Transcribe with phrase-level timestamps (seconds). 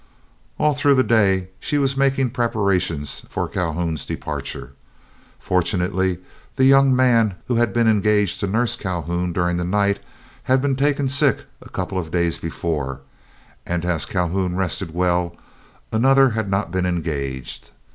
[0.57, 4.73] All through the day she was making preparations for Calhoun's departure.
[5.37, 6.17] Fortunately
[6.55, 9.99] the young man who had been engaged to nurse Calhoun during the night
[10.45, 13.01] had been taken sick a couple of days before,
[13.63, 15.35] and as Calhoun rested well,
[15.91, 17.69] another had not been engaged.